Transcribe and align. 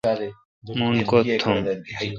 مہ 0.77 0.83
ان 0.91 0.97
کوتھ 1.09 1.29
تھم۔ 1.41 1.51